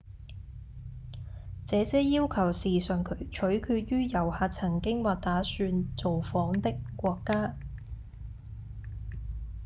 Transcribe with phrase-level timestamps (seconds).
[1.67, 7.55] 這些要求時常取決於遊客曾經或打算造訪的國家